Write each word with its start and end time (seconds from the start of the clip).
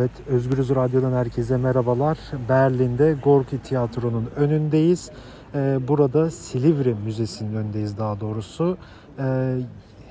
Evet, 0.00 0.10
Özgürüz 0.26 0.70
Radyo'dan 0.70 1.12
herkese 1.12 1.56
merhabalar. 1.56 2.18
Berlin'de 2.48 3.16
Gorki 3.24 3.62
Tiyatro'nun 3.62 4.30
önündeyiz. 4.36 5.10
Ee, 5.54 5.78
burada 5.88 6.30
Silivri 6.30 6.94
Müzesi'nin 7.04 7.56
önündeyiz 7.56 7.98
daha 7.98 8.20
doğrusu. 8.20 8.78
Ee, 9.18 9.56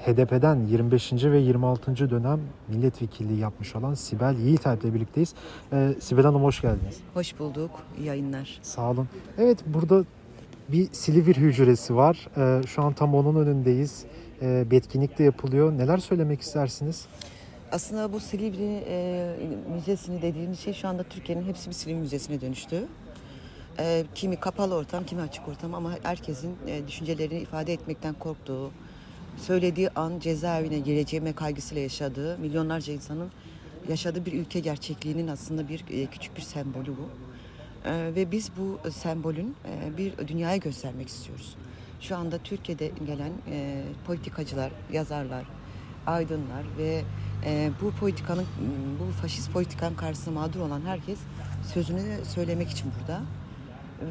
HDP'den 0.06 0.56
25. 0.56 1.14
ve 1.14 1.40
26. 1.40 2.10
dönem 2.10 2.40
milletvekilliği 2.68 3.40
yapmış 3.40 3.76
olan 3.76 3.94
Sibel 3.94 4.36
Yiğitalp 4.38 4.84
ile 4.84 4.94
birlikteyiz. 4.94 5.34
Ee, 5.74 5.94
Sibel 6.00 6.26
Hanım 6.26 6.44
hoş 6.44 6.62
geldiniz. 6.62 6.98
Hoş 7.14 7.40
bulduk. 7.40 7.72
İyi 8.00 8.06
yayınlar. 8.06 8.60
Sağ 8.62 8.92
olun. 8.92 9.08
Evet 9.38 9.58
burada 9.66 10.04
bir 10.70 10.88
Silivri 10.92 11.42
hücresi 11.42 11.96
var. 11.96 12.28
Ee, 12.38 12.62
şu 12.68 12.84
an 12.84 12.94
tam 12.94 13.16
onun 13.16 13.36
önündeyiz. 13.36 14.06
Ee, 14.42 14.66
bir 14.72 14.78
etkinlik 14.78 15.20
de 15.20 15.24
yapılıyor. 15.24 15.78
Neler 15.78 15.98
söylemek 15.98 16.42
istersiniz? 16.42 17.08
Aslında 17.72 18.14
bu 18.14 18.20
Silivri 18.20 18.84
e, 18.88 19.36
Müzesi'ni 19.76 20.22
dediğimiz 20.22 20.60
şey 20.60 20.74
şu 20.74 20.88
anda 20.88 21.04
Türkiye'nin 21.04 21.46
hepsi 21.46 21.70
bir 21.70 21.76
Silivri 21.76 22.00
Müzesi'ne 22.00 22.42
dönüştü. 22.42 22.88
E, 23.80 24.06
kimi 24.16 24.36
kapalı 24.36 24.76
ortam, 24.76 25.06
kimi 25.06 25.22
açık 25.22 25.48
ortam 25.48 25.74
ama 25.76 25.92
herkesin 26.04 26.56
e, 26.68 26.88
düşüncelerini 26.88 27.40
ifade 27.40 27.74
etmekten 27.74 28.14
korktuğu, 28.14 28.72
söylediği 29.38 29.90
an 29.90 30.20
cezaevine 30.20 30.80
gireceğime 30.80 31.34
kaygısıyla 31.34 31.82
yaşadığı, 31.82 32.38
milyonlarca 32.38 32.94
insanın 32.94 33.32
yaşadığı 33.90 34.26
bir 34.26 34.34
ülke 34.34 34.60
gerçekliğinin 34.60 35.28
aslında 35.28 35.70
bir 35.70 35.86
e, 35.90 36.06
küçük 36.06 36.38
bir 36.38 36.42
sembolü 36.42 36.92
bu. 36.98 37.10
E, 37.90 38.16
ve 38.16 38.32
biz 38.32 38.52
bu 38.58 38.92
sembolün 38.92 39.56
e, 39.66 39.98
bir 39.98 40.28
dünyaya 40.28 40.58
göstermek 40.58 41.08
istiyoruz. 41.08 41.56
Şu 42.02 42.18
anda 42.18 42.38
Türkiye'de 42.38 42.92
gelen 43.08 43.32
e, 43.52 43.82
politikacılar, 44.08 44.72
yazarlar, 44.94 45.46
aydınlar 46.08 46.64
ve 46.78 47.02
e, 47.46 47.72
bu 47.82 47.92
politikanın, 47.92 48.46
bu 49.00 49.22
faşist 49.22 49.52
politikanın 49.52 49.96
karşısında 49.96 50.36
mağdur 50.40 50.60
olan 50.60 50.82
herkes 50.86 51.20
sözünü 51.74 52.26
söylemek 52.26 52.70
için 52.70 52.92
burada. 53.00 53.22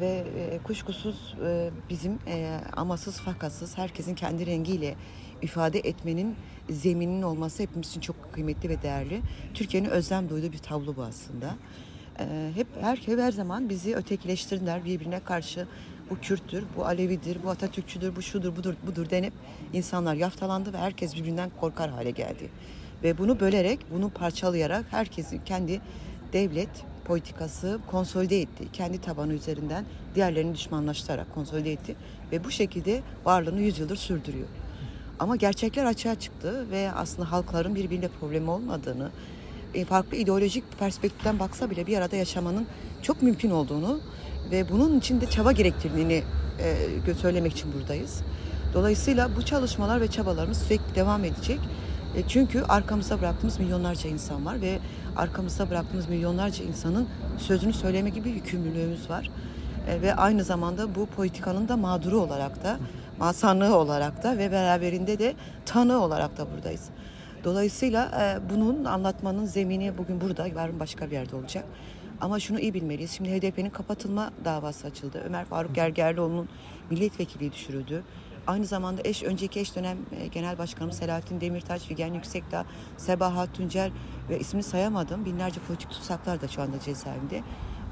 Ve 0.01 0.25
e, 0.37 0.59
kuşkusuz 0.63 1.35
e, 1.45 1.69
bizim 1.89 2.19
e, 2.27 2.59
amasız 2.75 3.19
fakatsız 3.19 3.77
herkesin 3.77 4.15
kendi 4.15 4.45
rengiyle 4.45 4.95
ifade 5.41 5.79
etmenin 5.79 6.35
zemininin 6.69 7.21
olması 7.21 7.63
hepimiz 7.63 7.89
için 7.89 8.01
çok 8.01 8.33
kıymetli 8.33 8.69
ve 8.69 8.81
değerli. 8.81 9.21
Türkiye'nin 9.53 9.89
özlem 9.89 10.29
duyduğu 10.29 10.51
bir 10.51 10.57
tablo 10.57 10.95
bu 10.95 11.03
aslında. 11.03 11.55
E, 12.19 12.51
hep 12.55 12.67
her, 12.81 12.97
her 12.97 13.31
zaman 13.31 13.69
bizi 13.69 13.95
ötekileştirdiler 13.95 14.85
birbirine 14.85 15.19
karşı 15.19 15.67
bu 16.09 16.19
Kürttür, 16.19 16.63
bu 16.75 16.85
Alevidir, 16.85 17.37
bu 17.43 17.49
Atatürkçüdür, 17.49 18.15
bu 18.15 18.21
şudur, 18.21 18.55
budur, 18.55 18.75
budur 18.87 19.09
denip 19.09 19.33
insanlar 19.73 20.15
yaftalandı 20.15 20.73
ve 20.73 20.77
herkes 20.77 21.15
birbirinden 21.15 21.51
korkar 21.59 21.89
hale 21.89 22.11
geldi. 22.11 22.49
Ve 23.03 23.17
bunu 23.17 23.39
bölerek, 23.39 23.79
bunu 23.93 24.09
parçalayarak 24.09 24.85
herkesin 24.91 25.41
kendi 25.45 25.81
devlet 26.33 26.69
politikası 27.05 27.79
konsolide 27.87 28.41
etti. 28.41 28.63
Kendi 28.73 29.01
tabanı 29.01 29.33
üzerinden 29.33 29.85
diğerlerini 30.15 30.55
düşmanlaştırarak 30.55 31.33
konsolide 31.35 31.71
etti. 31.71 31.95
Ve 32.31 32.43
bu 32.43 32.51
şekilde 32.51 33.01
varlığını 33.25 33.61
yüzyıldır 33.61 33.95
sürdürüyor. 33.95 34.47
Ama 35.19 35.35
gerçekler 35.35 35.85
açığa 35.85 36.15
çıktı 36.15 36.65
ve 36.71 36.91
aslında 36.91 37.31
halkların 37.31 37.75
birbiriyle 37.75 38.07
problemi 38.19 38.49
olmadığını, 38.49 39.09
e, 39.73 39.85
farklı 39.85 40.17
ideolojik 40.17 40.79
perspektiften 40.79 41.39
baksa 41.39 41.69
bile 41.69 41.87
bir 41.87 41.97
arada 41.97 42.15
yaşamanın 42.15 42.67
çok 43.01 43.21
mümkün 43.21 43.51
olduğunu 43.51 44.01
ve 44.51 44.69
bunun 44.69 44.99
için 44.99 45.21
de 45.21 45.29
çaba 45.29 45.51
gerektirdiğini 45.51 46.23
e, 46.59 47.13
söylemek 47.21 47.51
için 47.51 47.73
buradayız. 47.73 48.21
Dolayısıyla 48.73 49.35
bu 49.35 49.45
çalışmalar 49.45 50.01
ve 50.01 50.07
çabalarımız 50.07 50.57
sürekli 50.57 50.95
devam 50.95 51.23
edecek. 51.25 51.59
E, 52.15 52.27
çünkü 52.27 52.61
arkamızda 52.61 53.21
bıraktığımız 53.21 53.59
milyonlarca 53.59 54.09
insan 54.09 54.45
var 54.45 54.61
ve 54.61 54.79
arkamızda 55.15 55.69
bıraktığımız 55.69 56.09
milyonlarca 56.09 56.65
insanın 56.65 57.07
sözünü 57.37 57.73
söyleme 57.73 58.09
gibi 58.09 58.29
yükümlülüğümüz 58.29 59.09
var. 59.09 59.29
E, 59.87 60.01
ve 60.01 60.15
aynı 60.15 60.43
zamanda 60.43 60.95
bu 60.95 61.05
politikanın 61.05 61.67
da 61.67 61.77
mağduru 61.77 62.19
olarak 62.19 62.63
da, 62.63 62.79
masanlığı 63.19 63.77
olarak 63.77 64.23
da 64.23 64.37
ve 64.37 64.51
beraberinde 64.51 65.19
de 65.19 65.35
tanığı 65.65 66.01
olarak 66.01 66.37
da 66.37 66.51
buradayız. 66.51 66.89
Dolayısıyla 67.43 68.11
e, 68.21 68.49
bunun 68.49 68.85
anlatmanın 68.85 69.45
zemini 69.45 69.97
bugün 69.97 70.21
burada, 70.21 70.47
yarın 70.47 70.79
başka 70.79 71.07
bir 71.07 71.11
yerde 71.11 71.35
olacak. 71.35 71.65
Ama 72.21 72.39
şunu 72.39 72.59
iyi 72.59 72.73
bilmeliyiz. 72.73 73.11
Şimdi 73.11 73.29
HDP'nin 73.29 73.69
kapatılma 73.69 74.31
davası 74.45 74.87
açıldı. 74.87 75.21
Ömer 75.25 75.45
Faruk 75.45 75.75
Gergerlioğlu'nun 75.75 76.49
milletvekili 76.89 77.51
düşürüldü. 77.51 78.03
Aynı 78.49 78.65
zamanda 78.65 79.01
eş 79.03 79.23
önceki 79.23 79.59
eş 79.59 79.75
dönem 79.75 79.97
e, 80.19 80.27
Genel 80.27 80.57
Başkanımız 80.57 80.97
Selahattin 80.97 81.41
Demirtaş, 81.41 81.81
Figen 81.81 82.13
Yüksekdağ, 82.13 82.65
Sebahat 82.97 83.53
Tuncer 83.53 83.91
ve 84.29 84.39
ismini 84.39 84.63
sayamadım 84.63 85.25
binlerce 85.25 85.59
politik 85.67 85.89
tutsaklar 85.89 86.41
da 86.41 86.47
şu 86.47 86.61
anda 86.61 86.79
cezaevinde. 86.79 87.43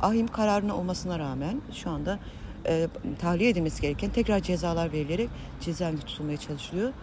Ahim 0.01 0.27
kararına 0.27 0.75
olmasına 0.75 1.19
rağmen 1.19 1.61
şu 1.73 1.89
anda 1.89 2.19
e, 2.65 2.87
tahliye 3.21 3.49
edilmesi 3.49 3.81
gereken 3.81 4.09
tekrar 4.09 4.39
cezalar 4.39 4.91
verilerek 4.91 5.29
cezaevinde 5.61 6.01
tutulmaya 6.01 6.37
çalışılıyor. 6.37 6.93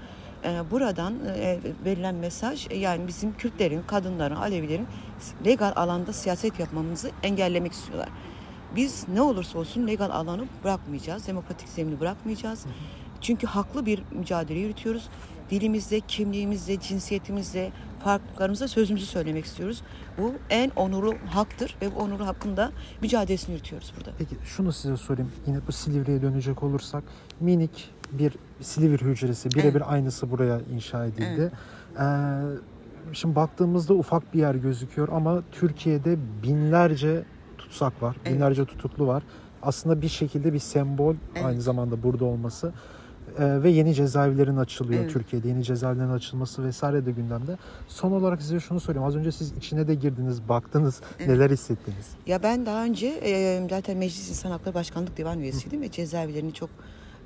E, 0.44 0.71
buradan 0.71 1.15
e, 1.36 1.59
verilen 1.84 2.15
mesaj 2.15 2.66
e, 2.71 2.76
yani 2.76 3.09
bizim 3.09 3.36
Kürtlerin, 3.36 3.82
kadınların, 3.86 4.36
Alevilerin 4.36 4.86
legal 5.44 5.72
alanda 5.76 6.12
siyaset 6.12 6.60
yapmamızı 6.60 7.10
engellemek 7.22 7.72
istiyorlar. 7.72 8.09
Biz 8.76 9.09
ne 9.09 9.22
olursa 9.22 9.59
olsun 9.59 9.86
legal 9.86 10.10
alanı 10.10 10.44
bırakmayacağız, 10.65 11.26
demokratik 11.26 11.69
zemini 11.69 12.00
bırakmayacağız. 12.00 12.66
Çünkü 13.25 13.47
haklı 13.47 13.87
bir 13.87 14.03
mücadele 14.12 14.59
yürütüyoruz. 14.59 15.09
Dilimizle, 15.51 16.01
kimliğimizle, 16.01 16.81
cinsiyetimizle, 16.81 17.73
farklılıklarımızla 18.05 18.69
sözümüzü 18.69 19.07
söylemek 19.07 19.45
istiyoruz. 19.45 19.83
Bu 20.19 20.33
en 20.51 20.71
onurlu 20.77 21.15
haktır 21.27 21.77
ve 21.83 21.95
bu 21.95 21.99
onurlu 21.99 22.27
hakkında 22.27 22.73
mücadelesini 23.03 23.53
yürütüyoruz 23.53 23.93
burada. 23.99 24.11
Peki 24.19 24.37
şunu 24.45 24.73
size 24.73 24.97
sorayım. 24.97 25.33
Yine 25.47 25.59
bu 25.69 25.73
Silivri'ye 25.73 26.23
dönecek 26.23 26.63
olursak 26.63 27.05
minik 27.41 27.91
bir 28.13 28.33
Silivri 28.61 29.05
hücresi 29.05 29.51
birebir 29.51 29.65
Evet. 29.81 29.83
aynısı 29.89 30.31
buraya 30.31 30.61
inşa 30.75 31.07
edildi. 31.07 31.53
Ee, 32.01 32.05
şimdi 33.13 33.37
baktığımızda 33.37 33.95
ufak 33.95 34.34
bir 34.34 34.39
yer 34.39 34.55
gözüküyor 34.55 35.09
ama 35.09 35.43
Türkiye'de 35.53 36.19
binlerce 36.43 37.25
tutsak 37.59 38.03
var. 38.03 38.17
Evet. 38.25 38.34
Binlerce 38.34 38.65
tutuklu 38.65 39.07
var. 39.07 39.23
Aslında 39.63 40.03
bir 40.03 40.09
şekilde 40.09 40.53
bir 40.53 40.59
sembol 40.59 41.15
Evet. 41.34 41.45
aynı 41.45 41.61
zamanda 41.63 42.03
burada 42.03 42.25
olması. 42.25 42.73
Ee, 43.39 43.62
ve 43.62 43.71
yeni 43.71 43.95
cezaevlerin 43.95 44.56
açılıyor 44.56 45.00
Evet. 45.03 45.12
Türkiye'de. 45.12 45.49
Yeni 45.49 45.65
cezaevlerin 45.65 46.11
açılması 46.11 46.65
vesaire 46.65 47.06
de 47.06 47.11
gündemde. 47.11 47.59
Son 47.89 48.12
olarak 48.12 48.43
size 48.43 48.61
şunu 48.61 48.81
sorayım. 48.81 49.05
Az 49.05 49.17
önce 49.17 49.33
siz 49.33 49.53
içine 49.53 49.89
de 49.89 49.95
girdiniz, 49.95 50.49
baktınız. 50.49 51.00
Evet. 51.19 51.28
Neler 51.28 51.50
hissettiniz? 51.50 52.06
Ya 52.27 52.43
ben 52.43 52.67
daha 52.67 52.84
önce 52.84 53.06
e, 53.06 53.67
zaten 53.71 53.97
Meclis 53.97 54.28
İnsan 54.28 54.50
Hakları 54.50 54.75
Başkanlık 54.75 55.17
Divan 55.17 55.41
üyesiydim 55.41 55.83
ve 55.83 55.91
cezaevlerini 55.91 56.53
çok 56.55 56.71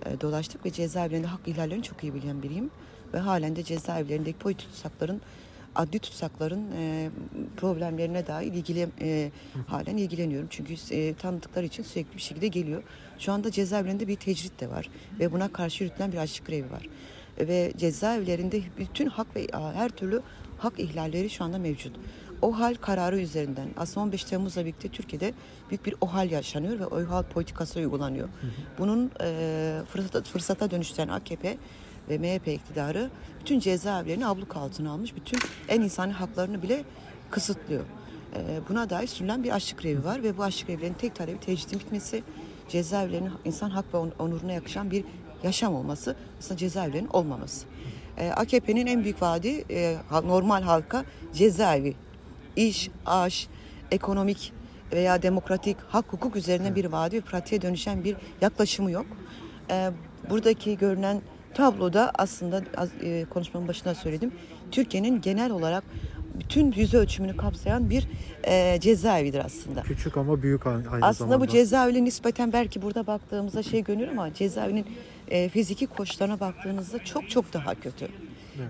e, 0.07 0.21
dolaştık 0.21 0.67
ve 0.67 0.71
cezaevlerinde 0.71 1.27
hak 1.27 1.41
ihlallerini 1.49 1.83
çok 1.83 2.05
iyi 2.05 2.15
bilen 2.15 2.43
biriyim. 2.43 2.71
Ve 3.15 3.19
halen 3.19 3.57
de 3.57 3.63
cezaevlerindeki 3.63 4.39
politik 4.39 4.69
tutsakların, 4.69 5.21
adli 5.75 5.99
tutsakların 5.99 6.73
e, 6.77 7.11
problemlerine 7.57 8.27
dair 8.27 8.53
ilgili, 8.53 8.89
e, 9.01 9.31
halen 9.67 9.97
ilgileniyorum. 9.97 10.49
Çünkü 10.51 10.75
e, 10.95 11.15
tanıdıkları 11.15 11.67
için 11.67 11.83
sürekli 11.83 12.17
bir 12.17 12.23
şekilde 12.23 12.49
geliyor. 12.49 12.83
Şu 13.19 13.33
anda 13.33 13.51
cezaevlerinde 13.51 14.09
bir 14.09 14.17
tecrit 14.17 14.61
de 14.61 14.71
var 14.71 14.91
ve 15.21 15.33
buna 15.33 15.49
karşı 15.49 15.85
yürütülen 15.85 16.13
bir 16.13 16.17
açlık 16.17 16.47
grevi 16.47 16.71
var. 16.71 16.89
Ve 17.39 17.73
cezaevlerinde 17.77 18.61
bütün 18.79 19.07
hak 19.07 19.37
ve 19.37 19.47
her 19.53 19.89
türlü 19.89 20.23
hak 20.59 20.81
ihlalleri 20.81 21.31
şu 21.31 21.45
anda 21.45 21.59
mevcut. 21.59 21.97
OHAL 22.43 22.75
kararı 22.75 23.21
üzerinden 23.21 23.69
aslında 23.77 24.05
15 24.05 24.25
Temmuz'la 24.25 24.63
birlikte 24.65 24.89
Türkiye'de 24.89 25.35
büyük 25.71 25.87
bir 25.87 25.95
OHAL 26.01 26.31
yaşanıyor 26.31 26.79
ve 26.81 26.87
OHAL 26.87 27.23
politikası 27.23 27.79
uygulanıyor. 27.79 28.29
Bunun 28.79 29.11
e, 29.23 29.81
fırsata, 29.93 30.23
fırsata 30.23 30.71
dönüştüren 30.71 31.09
AKP 31.09 31.57
ve 32.09 32.19
MHP 32.19 32.49
iktidarı 32.49 33.11
bütün 33.41 33.61
cezaevlerini 33.61 34.27
abluk 34.27 34.57
altına 34.57 34.91
almış. 34.93 35.17
Bütün 35.17 35.39
en 35.69 35.81
insani 35.81 36.13
haklarını 36.13 36.63
bile 36.63 36.85
kısıtlıyor. 37.31 37.85
E, 38.37 38.61
buna 38.69 38.91
dair 38.91 39.07
sürülen 39.07 39.45
bir 39.45 39.51
açlık 39.55 39.83
grevi 39.83 40.05
var 40.05 40.23
ve 40.23 40.39
bu 40.39 40.43
açlık 40.43 40.67
grevlerinin 40.69 40.95
tek 40.95 41.15
talebi 41.15 41.41
tecritin 41.41 41.81
bitmesi, 41.81 42.23
cezaevlerinin 42.69 43.33
insan 43.45 43.71
hak 43.71 43.95
ve 43.95 43.99
on- 43.99 44.13
onuruna 44.19 44.53
yakışan 44.53 44.91
bir 44.91 45.05
yaşam 45.43 45.75
olması, 45.75 46.17
aslında 46.39 46.57
cezaevlerinin 46.57 47.09
olmaması. 47.09 47.67
E, 48.19 48.31
AKP'nin 48.31 48.87
en 48.87 49.05
büyük 49.05 49.23
vaadi 49.23 49.65
e, 49.71 49.97
normal 50.25 50.63
halka 50.63 51.05
cezaevi, 51.35 51.95
iş, 52.59 52.91
aş, 53.07 53.49
ekonomik 53.91 54.53
veya 54.93 55.23
demokratik 55.23 55.77
hak 55.89 56.13
hukuk 56.13 56.37
üzerine 56.37 56.75
bir 56.75 56.85
vaadi 56.85 57.17
ve 57.17 57.21
pratiğe 57.21 57.63
dönüşen 57.63 58.05
bir 58.05 58.17
yaklaşımı 58.41 58.91
yok. 58.91 59.07
E, 59.71 59.91
buradaki 60.31 60.79
görünen 60.79 61.21
tabloda 61.55 62.11
aslında 62.19 62.63
az, 62.77 62.89
e, 63.03 63.25
konuşmamın 63.31 63.69
başında 63.69 63.95
söyledim. 63.95 64.33
Türkiye'nin 64.73 65.21
genel 65.21 65.51
olarak 65.51 65.85
bütün 66.35 66.73
yüz 66.73 66.95
ölçümünü 66.95 67.37
kapsayan 67.37 67.91
bir 67.91 68.09
e, 68.45 68.81
cezaevidir 68.81 69.45
aslında. 69.45 69.83
Küçük 69.83 70.17
ama 70.17 70.43
büyük 70.43 70.67
aynı 70.67 70.85
Aslında 70.89 71.13
zamanda. 71.13 71.41
bu 71.41 71.47
cezaevi 71.47 72.05
nispeten 72.05 72.53
belki 72.53 72.83
burada 72.83 73.07
baktığımızda 73.07 73.63
şey 73.63 73.85
görünüyor 73.85 74.09
ama 74.13 74.35
cezaevinin 74.35 74.87
e, 75.29 75.49
fiziki 75.49 75.87
koşullarına 75.87 76.41
baktığınızda 76.41 77.05
çok 77.05 77.31
çok 77.31 77.53
daha 77.53 77.75
kötü. 77.75 78.09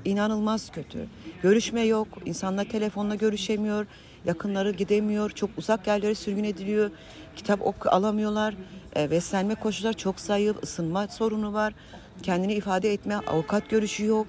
İnanılmaz 0.05 0.70
kötü. 0.70 1.06
Görüşme 1.43 1.82
yok, 1.82 2.08
insanlar 2.25 2.64
telefonla 2.64 3.14
görüşemiyor. 3.14 3.87
yakınları 4.25 4.70
gidemiyor, 4.70 5.31
çok 5.31 5.50
uzak 5.58 5.87
yerlere 5.87 6.14
sürgün 6.14 6.44
ediliyor, 6.44 6.90
kitap 7.37 7.67
ok 7.67 7.93
alamıyorlar, 7.93 8.55
e, 8.96 9.11
beslenme 9.11 9.55
koşulları 9.55 9.94
çok 9.94 10.20
zayıf, 10.20 10.62
ısınma 10.62 11.08
sorunu 11.08 11.52
var, 11.52 11.75
kendini 12.23 12.55
ifade 12.55 12.93
etme, 12.93 13.17
avukat 13.17 13.70
görüşü 13.70 14.05
yok 14.05 14.26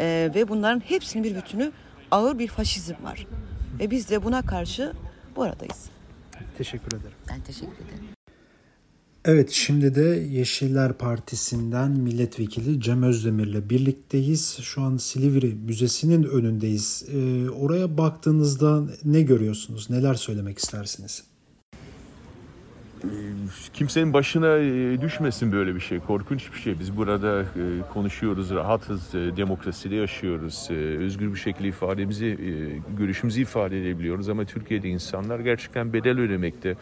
E, 0.00 0.30
ve 0.34 0.48
bunların 0.48 0.80
hepsinin 0.80 1.24
bir 1.24 1.36
bütünü 1.36 1.72
ağır 2.10 2.38
bir 2.38 2.48
faşizm 2.48 2.94
var. 3.04 3.26
Ve 3.78 3.90
biz 3.90 4.10
de 4.10 4.24
buna 4.24 4.42
karşı 4.42 4.92
bu 5.36 5.42
aradayız. 5.42 5.90
Teşekkür 6.58 6.88
ederim. 6.88 7.16
Ben 7.28 7.40
teşekkür 7.40 7.84
ederim. 7.84 8.15
Evet 9.28 9.50
şimdi 9.50 9.94
de 9.94 10.04
Yeşiller 10.30 10.92
Partisi'nden 10.92 11.90
milletvekili 11.90 12.80
Cem 12.80 13.02
Özdemir'le 13.02 13.70
birlikteyiz. 13.70 14.58
Şu 14.62 14.82
an 14.82 14.96
Silivri 14.96 15.54
Müzesi'nin 15.66 16.22
önündeyiz. 16.22 17.08
Ee, 17.12 17.50
oraya 17.50 17.98
baktığınızda 17.98 18.82
ne 19.04 19.22
görüyorsunuz? 19.22 19.90
Neler 19.90 20.14
söylemek 20.14 20.58
istersiniz? 20.58 21.24
kimsenin 23.74 24.12
başına 24.12 24.58
e, 24.58 25.00
düşmesin 25.00 25.52
böyle 25.52 25.74
bir 25.74 25.80
şey. 25.80 26.00
Korkunç 26.00 26.52
bir 26.52 26.58
şey. 26.58 26.78
Biz 26.78 26.96
burada 26.96 27.42
e, 27.42 27.44
konuşuyoruz, 27.92 28.50
rahatız, 28.50 29.14
e, 29.14 29.36
demokraside 29.36 29.94
yaşıyoruz. 29.94 30.68
Özgür 30.98 31.34
bir 31.34 31.38
şekilde 31.38 31.68
ifademizi, 31.68 32.38
görüşümüzü 32.98 33.40
ifade 33.40 33.80
edebiliyoruz. 33.80 34.28
Ama 34.28 34.44
Türkiye'de 34.44 34.88
insanlar 34.88 35.40
gerçekten 35.40 35.92
bedel 35.92 36.18
ödemekte. 36.20 36.76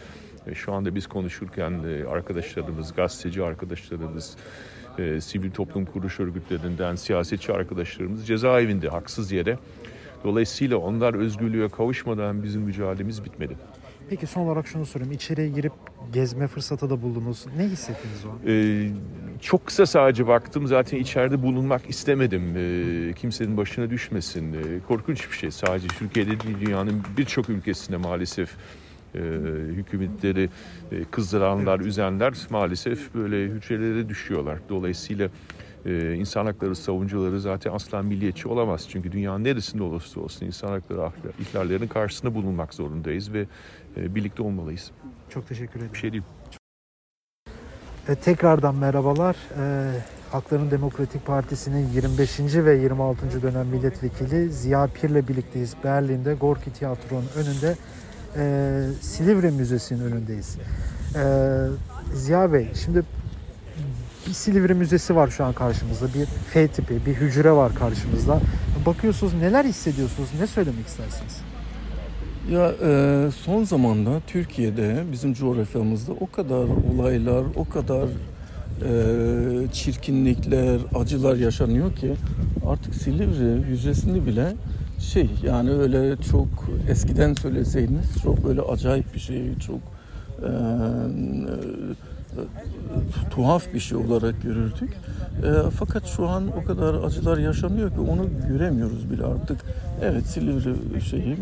Şu 0.54 0.72
anda 0.72 0.94
biz 0.94 1.06
konuşurken 1.06 1.72
arkadaşlarımız, 2.10 2.94
gazeteci 2.94 3.44
arkadaşlarımız, 3.44 4.36
sivil 5.20 5.50
toplum 5.50 5.84
kuruluş 5.84 6.20
örgütlerinden 6.20 6.94
siyasetçi 6.94 7.52
arkadaşlarımız 7.52 8.26
cezaevinde 8.26 8.88
haksız 8.88 9.32
yere. 9.32 9.58
Dolayısıyla 10.24 10.76
onlar 10.76 11.14
özgürlüğe 11.14 11.68
kavuşmadan 11.68 12.42
bizim 12.42 12.62
mücadelemiz 12.62 13.24
bitmedi. 13.24 13.56
Peki 14.10 14.26
son 14.26 14.42
olarak 14.42 14.66
şunu 14.66 14.86
sorayım. 14.86 15.12
İçeriye 15.12 15.48
girip 15.48 15.72
gezme 16.12 16.46
fırsatı 16.46 16.90
da 16.90 17.02
buldunuz. 17.02 17.46
Ne 17.56 17.64
hissettiniz 17.64 18.24
o? 18.24 18.50
Ee, 18.50 18.88
çok 19.40 19.66
kısa 19.66 19.86
sadece 19.86 20.26
baktım. 20.26 20.66
Zaten 20.66 20.98
içeride 20.98 21.42
bulunmak 21.42 21.90
istemedim. 21.90 22.42
Ee, 22.56 23.12
kimsenin 23.12 23.56
başına 23.56 23.90
düşmesin. 23.90 24.52
Ee, 24.52 24.80
korkunç 24.88 25.30
bir 25.30 25.36
şey. 25.36 25.50
Sadece 25.50 25.88
Türkiye'de 25.88 26.40
değil 26.40 26.56
dünyanın 26.60 27.02
birçok 27.18 27.48
ülkesinde 27.48 27.96
maalesef 27.96 28.50
e, 29.14 29.18
hükümetleri 29.72 30.50
e, 30.92 31.04
kızdıranlar, 31.04 31.76
evet. 31.76 31.86
üzenler 31.86 32.34
maalesef 32.50 33.14
böyle 33.14 33.44
hücrelere 33.44 34.08
düşüyorlar. 34.08 34.58
Dolayısıyla 34.68 35.28
e, 35.86 36.14
insan 36.14 36.46
hakları 36.46 36.76
savunucuları 36.76 37.40
zaten 37.40 37.72
asla 37.72 38.02
milliyetçi 38.02 38.48
olamaz. 38.48 38.86
Çünkü 38.90 39.12
dünyanın 39.12 39.44
neresinde 39.44 39.82
olursa 39.82 40.20
olsun 40.20 40.46
insan 40.46 40.68
hakları 40.68 41.10
ihlallerinin 41.40 41.88
karşısında 41.88 42.34
bulunmak 42.34 42.74
zorundayız 42.74 43.32
ve 43.32 43.46
e, 43.96 44.14
birlikte 44.14 44.42
olmalıyız. 44.42 44.90
Çok 45.30 45.48
teşekkür 45.48 45.78
ederim. 45.78 45.92
Bir 45.92 45.98
şey 45.98 46.12
değil. 46.12 46.22
E, 48.08 48.14
tekrardan 48.14 48.74
merhabalar. 48.74 49.36
E, 49.60 49.92
Hakların 50.32 50.70
Demokratik 50.70 51.26
Partisi'nin 51.26 51.88
25. 51.88 52.40
ve 52.54 52.76
26. 52.76 53.42
dönem 53.42 53.66
milletvekili 53.66 54.50
Ziya 54.50 54.86
Pir'le 54.86 55.28
birlikteyiz. 55.28 55.74
Berlin'de 55.84 56.34
Gorki 56.34 56.72
Tiyatro'nun 56.72 57.28
önünde 57.36 57.76
e, 58.36 58.82
Silivri 59.00 59.50
Müzesi'nin 59.50 60.00
önündeyiz. 60.00 60.56
E, 61.14 61.24
Ziya 62.14 62.52
Bey, 62.52 62.68
şimdi 62.84 63.02
bir 64.26 64.32
Silivri 64.32 64.74
Müzesi 64.74 65.16
var 65.16 65.28
şu 65.28 65.44
an 65.44 65.52
karşımızda. 65.52 66.06
Bir 66.14 66.26
F 66.26 66.68
tipi, 66.68 67.06
bir 67.06 67.14
hücre 67.14 67.52
var 67.52 67.74
karşımızda. 67.74 68.40
Bakıyorsunuz 68.86 69.34
neler 69.34 69.64
hissediyorsunuz, 69.64 70.28
ne 70.40 70.46
söylemek 70.46 70.86
istersiniz? 70.86 71.40
Ya 72.50 72.72
e, 72.82 73.30
son 73.44 73.64
zamanda 73.64 74.20
Türkiye'de 74.26 75.04
bizim 75.12 75.34
coğrafyamızda 75.34 76.12
o 76.12 76.30
kadar 76.30 76.66
olaylar, 76.94 77.44
o 77.56 77.68
kadar 77.68 78.08
e, 78.84 79.72
çirkinlikler, 79.72 80.80
acılar 80.94 81.36
yaşanıyor 81.36 81.96
ki 81.96 82.14
artık 82.66 82.94
Silivri 82.94 83.62
hücresini 83.62 84.26
bile 84.26 84.52
şey 85.04 85.30
yani 85.42 85.70
öyle 85.70 86.16
çok 86.16 86.48
eskiden 86.88 87.34
söyleseydiniz 87.34 88.22
çok 88.22 88.44
böyle 88.44 88.60
acayip 88.60 89.14
bir 89.14 89.20
şey, 89.20 89.58
çok 89.58 89.80
e, 90.42 90.50
tuhaf 93.30 93.74
bir 93.74 93.80
şey 93.80 93.98
olarak 93.98 94.42
görürdük. 94.42 94.92
E, 95.44 95.70
fakat 95.78 96.06
şu 96.06 96.28
an 96.28 96.44
o 96.62 96.64
kadar 96.64 96.94
acılar 96.94 97.38
yaşanıyor 97.38 97.90
ki 97.90 98.00
onu 98.00 98.28
göremiyoruz 98.48 99.10
bile 99.10 99.24
artık. 99.24 99.60
Evet 100.02 100.26
Silivri 100.26 101.00
şeyi 101.02 101.36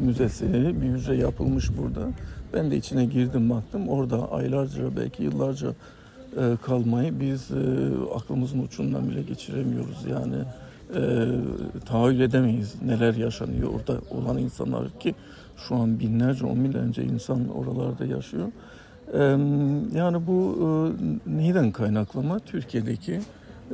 müzesi 0.00 0.52
bir 0.82 0.88
hücre 0.88 1.16
yapılmış 1.16 1.70
burada. 1.78 2.00
Ben 2.54 2.70
de 2.70 2.76
içine 2.76 3.04
girdim 3.04 3.50
baktım. 3.50 3.88
Orada 3.88 4.32
aylarca 4.32 4.96
belki 4.96 5.22
yıllarca 5.22 5.68
e, 6.36 6.56
kalmayı 6.66 7.20
biz 7.20 7.50
e, 7.50 7.54
aklımızın 8.14 8.58
ucundan 8.62 9.10
bile 9.10 9.22
geçiremiyoruz. 9.22 9.98
Yani 10.10 10.36
e, 10.94 11.00
tahayyül 11.86 12.20
edemeyiz 12.20 12.74
neler 12.82 13.14
yaşanıyor 13.14 13.68
orada 13.74 14.00
olan 14.10 14.38
insanlar 14.38 14.98
ki 15.00 15.14
şu 15.56 15.74
an 15.74 16.00
binlerce, 16.00 16.46
on 16.46 16.64
binlerce 16.64 17.04
insan 17.04 17.48
oralarda 17.48 18.04
yaşıyor. 18.04 18.48
Yani 19.94 20.26
bu 20.26 20.56
e, 20.60 21.36
neyden 21.36 21.72
kaynaklama? 21.72 22.38
Türkiye'deki 22.38 23.20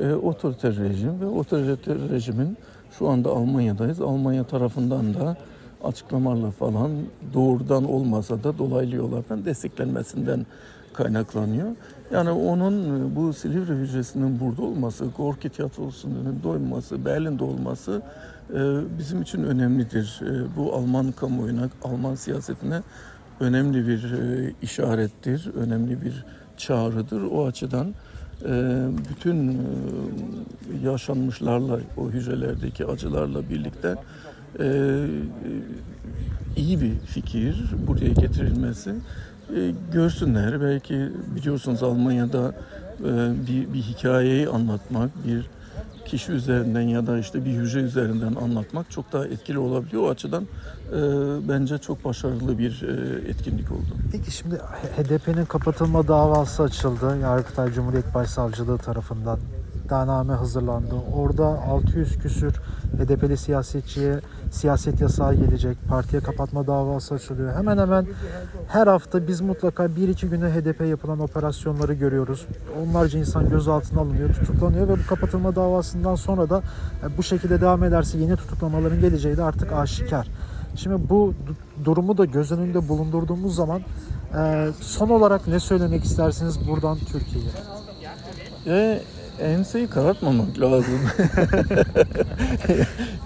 e, 0.01 0.13
otoriter 0.13 0.75
rejim 0.75 1.21
ve 1.21 1.25
otoriter 1.25 1.97
rejimin 2.09 2.57
şu 2.99 3.09
anda 3.09 3.29
Almanya'dayız. 3.29 4.01
Almanya 4.01 4.43
tarafından 4.43 5.13
da 5.13 5.37
açıklamalarla 5.83 6.51
falan 6.51 6.91
doğrudan 7.33 7.91
olmasa 7.91 8.43
da 8.43 8.57
dolaylı 8.57 8.95
yollardan 8.95 9.45
desteklenmesinden 9.45 10.45
kaynaklanıyor. 10.93 11.67
Yani 12.13 12.29
onun 12.29 13.11
e, 13.11 13.15
bu 13.15 13.33
Silivri 13.33 13.73
hücresinin 13.73 14.39
burada 14.39 14.61
olması, 14.61 15.05
Gorki 15.17 15.49
Tiyatrosu'nun 15.49 16.25
önünde 16.25 16.47
olması, 16.47 17.05
Berlin'de 17.05 17.43
olması 17.43 18.01
bizim 18.97 19.21
için 19.21 19.43
önemlidir. 19.43 20.21
Bu 20.57 20.73
Alman 20.73 21.11
kamuoyuna, 21.11 21.69
Alman 21.83 22.15
siyasetine 22.15 22.81
önemli 23.39 23.87
bir 23.87 24.13
e, 24.13 24.53
işarettir, 24.61 25.51
önemli 25.55 26.01
bir 26.01 26.25
çağrıdır. 26.57 27.21
O 27.21 27.45
açıdan 27.45 27.93
e, 28.45 28.85
bütün 29.09 29.49
e, 29.49 29.57
yaşanmışlarla, 30.83 31.79
o 31.97 32.09
hücrelerdeki 32.09 32.85
acılarla 32.85 33.49
birlikte 33.49 33.95
iyi 36.55 36.81
bir 36.81 36.99
fikir 36.99 37.65
buraya 37.87 38.09
getirilmesi. 38.09 38.95
Görsünler, 39.91 40.61
belki 40.61 41.09
biliyorsunuz 41.35 41.83
Almanya'da 41.83 42.53
bir, 43.47 43.73
bir 43.73 43.81
hikayeyi 43.81 44.49
anlatmak, 44.49 45.09
bir 45.27 45.49
kişi 46.05 46.31
üzerinden 46.31 46.81
ya 46.81 47.07
da 47.07 47.17
işte 47.17 47.45
bir 47.45 47.51
hücre 47.51 47.79
üzerinden 47.79 48.35
anlatmak 48.35 48.91
çok 48.91 49.13
daha 49.13 49.25
etkili 49.25 49.59
olabiliyor. 49.59 50.03
O 50.03 50.09
açıdan 50.09 50.43
e, 50.43 50.97
bence 51.49 51.77
çok 51.77 52.05
başarılı 52.05 52.57
bir 52.57 52.83
e, 52.83 53.29
etkinlik 53.29 53.71
oldu. 53.71 53.95
Peki 54.11 54.31
şimdi 54.31 54.55
HDP'nin 54.97 55.45
kapatılma 55.45 56.07
davası 56.07 56.63
açıldı. 56.63 57.17
Yargıtay 57.21 57.73
Cumhuriyet 57.73 58.13
Başsavcılığı 58.13 58.77
tarafından 58.77 59.39
iddianame 59.85 60.33
hazırlandı. 60.33 60.95
Orada 61.15 61.45
600 61.45 62.17
küsür 62.17 62.53
HDP'li 62.97 63.37
siyasetçiye 63.37 64.19
siyaset 64.51 65.01
yasağı 65.01 65.33
gelecek. 65.33 65.77
Partiye 65.89 66.21
kapatma 66.21 66.67
davası 66.67 67.15
açılıyor. 67.15 67.55
Hemen 67.55 67.77
hemen 67.77 68.05
her 68.67 68.87
hafta 68.87 69.27
biz 69.27 69.41
mutlaka 69.41 69.95
bir 69.95 70.07
iki 70.09 70.27
güne 70.27 70.49
HDP 70.49 70.81
yapılan 70.81 71.19
operasyonları 71.19 71.93
görüyoruz. 71.93 72.45
Onlarca 72.83 73.19
insan 73.19 73.49
gözaltına 73.49 74.01
alınıyor, 74.01 74.33
tutuklanıyor 74.33 74.87
ve 74.87 74.93
bu 74.93 75.07
kapatılma 75.09 75.55
davasından 75.55 76.15
sonra 76.15 76.49
da 76.49 76.61
e, 77.03 77.17
bu 77.17 77.23
şekilde 77.23 77.61
devam 77.61 77.83
ederse 77.83 78.17
yeni 78.17 78.35
tutuklamaların 78.35 79.01
geleceği 79.01 79.37
de 79.37 79.43
artık 79.43 79.73
aşikar. 79.73 80.27
Şimdi 80.75 81.09
bu 81.09 81.33
durumu 81.85 82.17
da 82.17 82.25
göz 82.25 82.51
önünde 82.51 82.89
bulundurduğumuz 82.89 83.55
zaman 83.55 83.81
e, 84.37 84.67
son 84.81 85.09
olarak 85.09 85.47
ne 85.47 85.59
söylemek 85.59 86.03
istersiniz 86.03 86.67
buradan 86.67 86.97
Türkiye'ye? 86.97 87.49
E, 88.67 89.01
enseyi 89.41 89.87
karartmamak 89.87 90.61
lazım. 90.61 90.99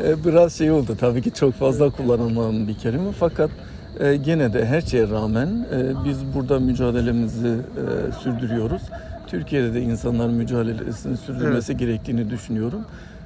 E, 0.04 0.26
biraz 0.26 0.54
şey 0.54 0.72
oldu 0.72 0.98
tabii 1.00 1.22
ki 1.22 1.32
çok 1.32 1.54
fazla 1.54 1.90
kullanılmayan 1.90 2.68
bir 2.68 2.78
kelime 2.78 3.12
fakat 3.20 3.50
e, 4.00 4.16
gene 4.16 4.54
de 4.54 4.66
her 4.66 4.82
şeye 4.82 5.10
rağmen 5.10 5.48
e, 5.48 6.06
biz 6.06 6.18
burada 6.36 6.60
mücadelemizi 6.60 7.48
e, 7.48 8.12
sürdürüyoruz. 8.12 8.82
Türkiye'de 9.28 9.74
de 9.74 9.82
insanlar 9.82 10.28
mücadelesini 10.28 11.18
sürdürmesi 11.18 11.72
evet. 11.72 11.80
gerektiğini 11.80 12.30
düşünüyorum. 12.30 12.82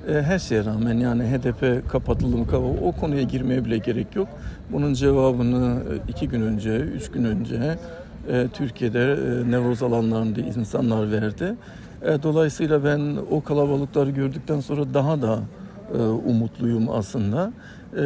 E, 0.08 0.22
her 0.22 0.40
şeye 0.40 0.66
rağmen 0.66 0.98
yani 0.98 1.24
HDP 1.24 1.90
kapatıldı 1.90 2.38
mı 2.38 2.46
o 2.84 2.92
konuya 2.92 3.24
girmeye 3.24 3.66
bile 3.66 3.78
gerek 3.78 4.16
yok. 4.16 4.28
Bunun 4.72 4.94
cevabını 4.94 5.75
e, 5.75 6.12
iki 6.12 6.30
gün 6.30 6.42
önce, 6.42 6.78
üç 6.78 7.12
gün 7.12 7.24
önce 7.24 7.78
e, 8.30 8.48
Türkiye'de 8.54 9.00
e, 9.00 9.52
nevroz 9.52 9.84
alanlarında 9.84 10.42
insanlar 10.42 11.12
verdi. 11.12 11.56
Dolayısıyla 12.03 12.83
ben 12.83 13.17
o 13.31 13.43
kalabalıkları 13.43 14.10
gördükten 14.10 14.60
sonra 14.60 14.93
daha 14.93 15.22
da 15.22 15.39
e, 15.93 15.98
umutluyum 16.01 16.89
aslında. 16.89 17.53
E, 17.98 18.03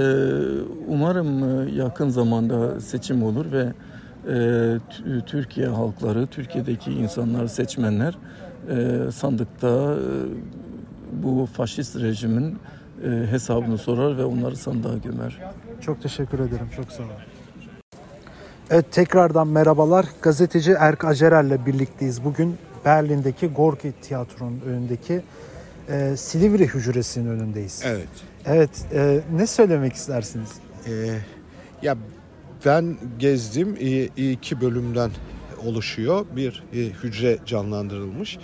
umarım 0.88 1.44
e, 1.44 1.72
yakın 1.72 2.10
zamanda 2.10 2.82
seçim 2.82 3.24
olur 3.24 3.46
ve 3.52 3.74
Türkiye 5.26 5.68
halkları, 5.68 6.28
Türkiye'deki 6.28 6.92
insanlar, 6.92 7.48
seçmenler 7.48 8.18
sandıkta 9.12 9.96
bu 11.24 11.46
faşist 11.46 11.96
rejimin 11.96 12.58
hesabını 13.30 13.78
sorar 13.78 14.18
ve 14.18 14.26
onları 14.26 14.56
sandığa 14.56 14.98
gömer. 14.98 15.40
Çok 15.82 16.02
teşekkür 16.02 16.40
ederim. 16.40 16.68
Çok 16.76 16.92
sağ 16.92 17.04
olun. 17.04 17.12
Evet 18.70 18.92
tekrardan 18.92 19.48
merhabalar. 19.48 20.06
Gazeteci 20.22 20.72
Erk 20.72 21.06
Acerer'le 21.06 21.66
birlikteyiz. 21.66 22.24
Bugün 22.24 22.58
Berlin'deki 22.86 23.48
Gorki 23.48 23.94
Tiyatro'nun 24.02 24.62
önündeki 24.62 25.22
e, 25.90 26.18
Silivri 26.18 26.68
Hücresi'nin 26.68 27.30
önündeyiz. 27.30 27.82
Evet. 27.86 28.08
Evet, 28.46 28.86
e, 28.94 29.20
ne 29.36 29.48
söylemek 29.48 29.94
istersiniz? 29.94 30.50
Ee, 30.88 31.20
ya 31.82 31.98
ben 32.66 32.98
gezdim. 33.20 33.76
İki 34.18 34.62
bölümden 34.62 35.12
oluşuyor. 35.66 36.26
Bir 36.36 36.64
e, 36.74 36.78
hücre 36.78 37.38
canlandırılmış. 37.46 38.38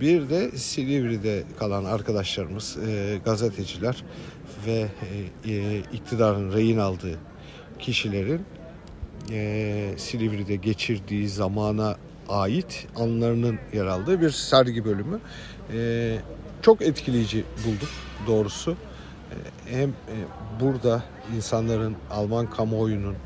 Bir 0.00 0.30
de 0.30 0.50
Silivri'de 0.50 1.42
kalan 1.58 1.84
arkadaşlarımız, 1.84 2.76
e, 2.88 3.18
gazeteciler 3.24 4.04
ve 4.66 4.86
e, 5.44 5.52
e, 5.52 5.78
iktidarın 5.78 6.52
rehin 6.52 6.78
aldığı 6.78 7.18
kişilerin 7.78 8.40
e, 9.30 9.94
Silivri'de 9.96 10.56
geçirdiği 10.56 11.28
zamana 11.28 11.96
ait 12.28 12.86
anlarının 12.96 13.58
yer 13.72 13.86
aldığı 13.86 14.20
bir 14.20 14.30
sergi 14.30 14.84
bölümü. 14.84 15.20
E, 15.72 16.18
çok 16.62 16.82
etkileyici 16.82 17.44
bulduk 17.66 17.88
doğrusu. 18.26 18.70
E, 18.70 19.36
hem 19.78 19.90
e, 19.90 20.16
burada 20.60 21.02
insanların 21.36 21.96
Alman 22.10 22.50
kamuoyunun 22.50 23.16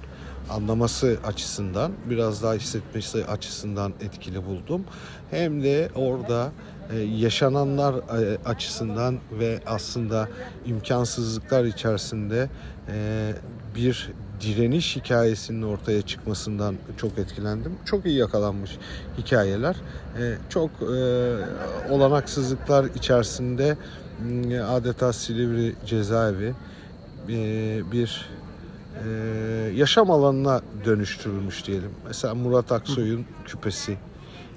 anlaması 0.51 1.19
açısından 1.25 1.93
biraz 2.11 2.43
daha 2.43 2.55
hissetmesi 2.55 3.25
açısından 3.25 3.93
etkili 4.01 4.47
buldum. 4.47 4.85
Hem 5.31 5.63
de 5.63 5.91
orada 5.95 6.53
e, 6.93 6.99
yaşananlar 6.99 7.95
e, 7.95 8.39
açısından 8.45 9.19
ve 9.33 9.61
aslında 9.67 10.29
imkansızlıklar 10.67 11.65
içerisinde 11.65 12.51
e, 12.89 13.33
bir 13.77 14.13
direniş 14.43 14.97
hikayesinin 14.97 15.63
ortaya 15.63 16.03
çıkmasından 16.03 16.75
çok 16.97 17.19
etkilendim. 17.19 17.73
Çok 17.85 18.07
iyi 18.07 18.17
yakalanmış 18.19 18.71
hikayeler. 19.19 19.77
E, 20.19 20.35
Çok 20.49 20.71
e, 20.71 20.95
olanaksızlıklar 21.91 22.85
içerisinde 22.95 23.77
m, 24.29 24.61
adeta 24.63 25.13
Silivri 25.13 25.75
cezaevi 25.87 26.55
e, 27.29 27.81
bir 27.93 28.31
e, 29.05 29.09
yaşam 29.77 30.11
alanına 30.11 30.61
dönüştürülmüş 30.85 31.67
diyelim. 31.67 31.91
Mesela 32.07 32.35
Murat 32.35 32.73
Aksoy'un 32.73 33.25
küpesi. 33.47 33.97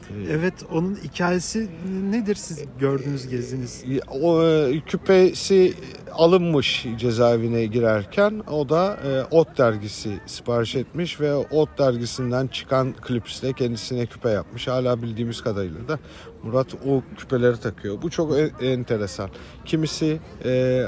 E, 0.10 0.32
Evet, 0.32 0.54
onun 0.72 0.96
hikayesi 0.96 1.70
nedir 2.12 2.36
siz 2.36 2.64
gördünüz, 2.80 3.28
gezdiniz? 3.28 3.84
O 4.22 4.44
e, 4.44 4.80
küpesi 4.80 5.74
alınmış 6.12 6.86
cezaevine 6.98 7.66
girerken 7.66 8.44
o 8.52 8.70
da 8.70 8.98
e, 9.06 9.36
Ot 9.36 9.58
dergisi 9.58 10.20
sipariş 10.26 10.76
etmiş 10.76 11.22
ve 11.22 11.36
Ot 11.36 11.70
dergisinden 11.80 12.48
çıkan 12.48 12.94
klipsle 12.94 13.54
kendisine 13.54 14.06
küpe 14.06 14.30
yapmış. 14.30 14.68
Hala 14.68 15.02
bildiğimiz 15.02 15.42
kadarıyla 15.42 15.88
da 15.88 16.00
Murat 16.44 16.68
o 16.74 17.04
küpeleri 17.18 17.60
takıyor. 17.60 18.02
Bu 18.02 18.10
çok 18.10 18.38
e- 18.38 18.52
enteresan. 18.62 19.30
Kimisi 19.66 20.20
e, 20.46 20.84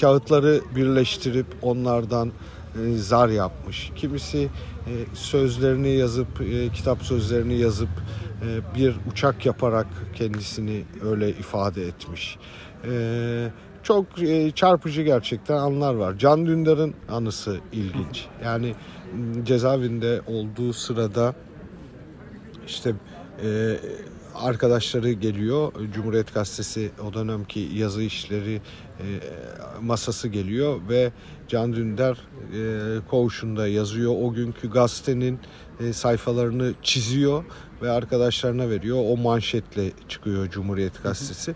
kağıtları 0.00 0.60
birleştirip 0.76 1.46
onlardan 1.62 2.32
e, 2.84 2.96
zar 2.96 3.28
yapmış. 3.28 3.92
Kimisi 3.96 4.38
e, 4.86 4.92
sözlerini 5.14 5.88
yazıp, 5.88 6.40
e, 6.40 6.68
kitap 6.72 7.02
sözlerini 7.02 7.58
yazıp 7.58 7.88
bir 8.74 8.96
uçak 9.10 9.46
yaparak 9.46 9.86
kendisini 10.14 10.84
öyle 11.04 11.28
ifade 11.28 11.86
etmiş. 11.86 12.38
Çok 13.82 14.06
çarpıcı 14.54 15.02
gerçekten 15.02 15.56
anlar 15.56 15.94
var. 15.94 16.18
Can 16.18 16.46
Dündar'ın 16.46 16.94
anısı 17.08 17.60
ilginç. 17.72 18.26
Yani 18.44 18.74
cezaevinde 19.44 20.20
olduğu 20.26 20.72
sırada 20.72 21.34
işte 22.66 22.94
arkadaşları 24.42 25.12
geliyor. 25.12 25.72
Cumhuriyet 25.94 26.34
Gazetesi 26.34 26.90
o 27.08 27.14
dönemki 27.14 27.60
yazı 27.60 28.02
işleri 28.02 28.60
e, 28.98 29.04
masası 29.82 30.28
geliyor 30.28 30.80
ve 30.88 31.12
Can 31.48 31.72
Dündar 31.72 32.18
e, 32.54 32.60
koğuşunda 33.10 33.68
yazıyor. 33.68 34.14
O 34.22 34.32
günkü 34.32 34.70
gazetenin 34.70 35.38
e, 35.80 35.92
sayfalarını 35.92 36.74
çiziyor 36.82 37.44
ve 37.82 37.90
arkadaşlarına 37.90 38.70
veriyor. 38.70 38.98
O 39.08 39.16
manşetle 39.16 39.92
çıkıyor 40.08 40.50
Cumhuriyet 40.50 41.02
Gazetesi. 41.02 41.54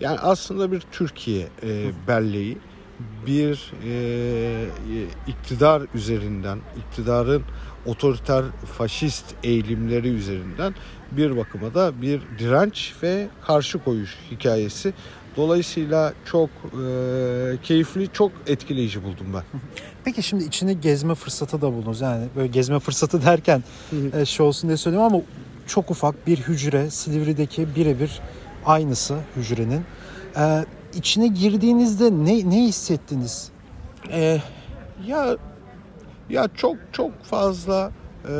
Yani 0.00 0.18
aslında 0.18 0.72
bir 0.72 0.82
Türkiye 0.92 1.48
e, 1.62 1.92
belleği 2.08 2.58
bir 3.26 3.72
e, 3.84 4.64
iktidar 5.26 5.82
üzerinden, 5.94 6.58
iktidarın 6.78 7.42
otoriter 7.86 8.44
faşist 8.78 9.24
eğilimleri 9.42 10.08
üzerinden 10.08 10.74
bir 11.12 11.36
bakıma 11.36 11.74
da 11.74 12.02
bir 12.02 12.20
direnç 12.38 12.94
ve 13.02 13.28
karşı 13.46 13.84
koyuş 13.84 14.16
hikayesi. 14.30 14.92
Dolayısıyla 15.36 16.12
çok 16.24 16.50
e, 16.50 17.56
keyifli, 17.62 18.08
çok 18.12 18.32
etkileyici 18.46 19.04
buldum 19.04 19.26
ben. 19.34 19.42
Peki 20.04 20.22
şimdi 20.22 20.44
içini 20.44 20.80
gezme 20.80 21.14
fırsatı 21.14 21.60
da 21.60 21.72
buldunuz. 21.72 22.00
Yani 22.00 22.26
böyle 22.36 22.48
gezme 22.48 22.78
fırsatı 22.78 23.22
derken 23.22 23.64
e, 24.12 24.24
şey 24.24 24.46
olsun 24.46 24.68
diye 24.68 24.76
söylüyorum 24.76 25.14
ama 25.14 25.24
çok 25.66 25.90
ufak 25.90 26.26
bir 26.26 26.38
hücre 26.38 26.90
Silivri'deki 26.90 27.74
birebir 27.76 28.20
aynısı 28.66 29.18
hücrenin. 29.36 29.84
E, 30.36 30.64
içine 30.94 31.26
girdiğinizde 31.26 32.10
ne 32.10 32.50
ne 32.50 32.62
hissettiniz? 32.62 33.50
E, 34.12 34.40
ya 35.06 35.36
ya 36.30 36.48
çok 36.54 36.76
çok 36.92 37.24
fazla 37.24 37.92
e, 38.24 38.34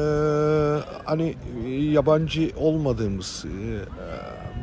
hani 1.05 1.35
e, 1.67 1.71
yabancı 1.71 2.51
olmadığımız 2.57 3.45
e, 3.45 3.79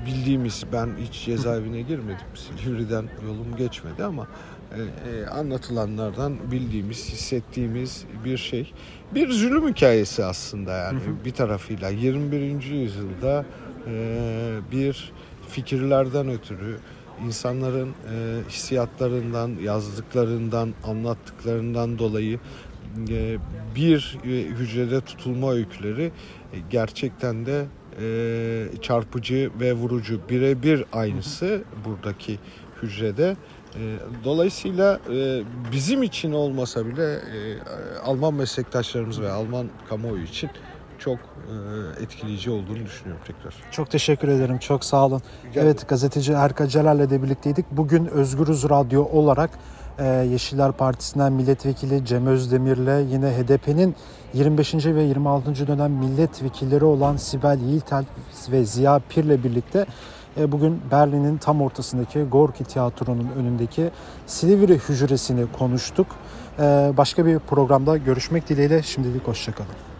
bildiğimiz 0.05 0.63
ben 0.73 0.89
hiç 1.01 1.25
cezaevine 1.25 1.81
girmedim 1.81 2.25
Silivri'den 2.35 3.05
yolum 3.25 3.55
geçmedi 3.57 4.03
ama 4.03 4.27
e, 4.71 5.09
e, 5.09 5.25
anlatılanlardan 5.25 6.51
bildiğimiz 6.51 7.09
hissettiğimiz 7.09 8.05
bir 8.25 8.37
şey 8.37 8.73
bir 9.15 9.31
zulüm 9.31 9.67
hikayesi 9.67 10.25
aslında 10.25 10.71
yani 10.77 10.99
bir 11.25 11.31
tarafıyla 11.31 11.89
21. 11.89 12.63
yüzyılda 12.63 13.45
e, 13.87 14.57
bir 14.71 15.13
fikirlerden 15.49 16.29
ötürü 16.29 16.77
insanların 17.25 17.89
e, 17.89 17.93
hissiyatlarından, 18.49 19.51
yazdıklarından, 19.63 20.73
anlattıklarından 20.83 21.99
dolayı 21.99 22.39
e, 23.09 23.37
bir 23.75 24.17
e, 24.23 24.29
hücrede 24.29 25.01
tutulma 25.01 25.51
öyküleri 25.53 26.03
e, 26.03 26.57
gerçekten 26.69 27.45
de 27.45 27.65
e, 28.01 28.81
çarpıcı 28.81 29.51
ve 29.59 29.73
vurucu. 29.73 30.19
Birebir 30.29 30.85
aynısı 30.93 31.63
buradaki 31.85 32.39
hücrede. 32.83 33.35
E, 33.75 33.95
Dolayısıyla 34.23 34.99
e, 35.13 35.43
bizim 35.71 36.03
için 36.03 36.31
olmasa 36.31 36.85
bile 36.85 37.13
e, 37.13 37.59
Alman 38.03 38.33
meslektaşlarımız 38.33 39.21
ve 39.21 39.31
Alman 39.31 39.67
kamuoyu 39.89 40.23
için 40.23 40.49
çok 41.05 41.19
e, 41.19 42.03
etkileyici 42.03 42.51
olduğunu 42.51 42.85
düşünüyorum 42.85 43.23
tekrar. 43.27 43.55
Çok 43.71 43.89
teşekkür 43.89 44.27
ederim. 44.27 44.57
Çok 44.57 44.85
sağ 44.85 45.05
olun. 45.05 45.21
Evet 45.55 45.87
gazeteci 45.87 46.31
Erka 46.31 46.67
Celal'le 46.67 47.09
de 47.09 47.23
birlikteydik. 47.23 47.65
Bugün 47.71 48.05
Özgürüz 48.05 48.69
Radyo 48.69 49.03
olarak 49.03 49.49
e, 49.99 50.05
Yeşiller 50.05 50.71
Partisi'nden 50.71 51.33
milletvekili 51.33 52.05
Cem 52.05 52.27
Özdemir'le 52.27 53.11
yine 53.11 53.27
HDP'nin 53.27 53.95
25. 54.33 54.75
ve 54.85 55.03
26. 55.03 55.67
dönem 55.67 55.91
milletvekilleri 55.91 56.85
olan 56.85 57.17
Sibel 57.17 57.59
Yiğitel 57.59 58.05
ve 58.51 58.65
Ziya 58.65 59.01
Pir'le 59.09 59.43
birlikte 59.43 59.85
e, 60.37 60.51
bugün 60.51 60.81
Berlin'in 60.91 61.37
tam 61.37 61.61
ortasındaki 61.61 62.23
Gorki 62.23 62.63
Tiyatro'nun 62.63 63.29
önündeki 63.39 63.91
Silivri 64.27 64.73
Hücresi'ni 64.73 65.51
konuştuk. 65.59 66.07
Başka 66.97 67.25
bir 67.25 67.39
programda 67.39 67.97
görüşmek 67.97 68.49
dileğiyle 68.49 68.83
şimdilik 68.83 69.27
hoşçakalın. 69.27 69.94